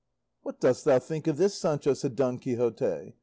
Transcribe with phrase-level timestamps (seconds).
[0.41, 3.13] "What dost thou think of this, Sancho?" said Don Quixote.